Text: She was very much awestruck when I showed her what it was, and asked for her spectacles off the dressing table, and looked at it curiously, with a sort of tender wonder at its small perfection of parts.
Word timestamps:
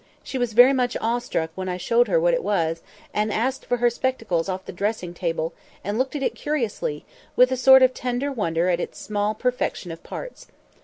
She 0.23 0.39
was 0.39 0.53
very 0.53 0.73
much 0.73 0.97
awestruck 0.99 1.51
when 1.53 1.69
I 1.69 1.77
showed 1.77 2.07
her 2.07 2.19
what 2.19 2.33
it 2.33 2.41
was, 2.43 2.81
and 3.13 3.31
asked 3.31 3.67
for 3.67 3.77
her 3.77 3.89
spectacles 3.91 4.49
off 4.49 4.65
the 4.65 4.71
dressing 4.71 5.13
table, 5.13 5.53
and 5.83 5.99
looked 5.99 6.15
at 6.15 6.23
it 6.23 6.33
curiously, 6.33 7.05
with 7.35 7.51
a 7.51 7.55
sort 7.55 7.83
of 7.83 7.93
tender 7.93 8.31
wonder 8.31 8.67
at 8.67 8.79
its 8.79 8.97
small 8.97 9.35
perfection 9.35 9.91
of 9.91 10.01
parts. 10.01 10.47